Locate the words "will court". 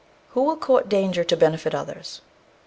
0.41-0.89